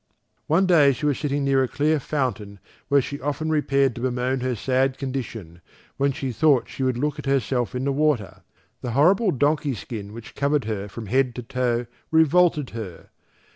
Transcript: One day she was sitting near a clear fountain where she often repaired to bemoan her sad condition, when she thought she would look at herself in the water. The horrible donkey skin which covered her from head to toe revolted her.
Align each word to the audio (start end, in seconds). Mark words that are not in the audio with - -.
One 0.47 0.65
day 0.65 0.93
she 0.93 1.05
was 1.05 1.19
sitting 1.19 1.43
near 1.43 1.61
a 1.61 1.67
clear 1.67 1.99
fountain 1.99 2.57
where 2.87 3.03
she 3.03 3.21
often 3.21 3.51
repaired 3.51 3.93
to 3.93 4.01
bemoan 4.01 4.39
her 4.39 4.55
sad 4.55 4.97
condition, 4.97 5.61
when 5.97 6.11
she 6.11 6.31
thought 6.31 6.67
she 6.67 6.81
would 6.81 6.97
look 6.97 7.19
at 7.19 7.27
herself 7.27 7.75
in 7.75 7.83
the 7.85 7.91
water. 7.93 8.41
The 8.81 8.93
horrible 8.93 9.29
donkey 9.29 9.75
skin 9.75 10.11
which 10.11 10.33
covered 10.33 10.65
her 10.65 10.87
from 10.89 11.05
head 11.05 11.35
to 11.35 11.43
toe 11.43 11.85
revolted 12.09 12.71
her. 12.71 13.11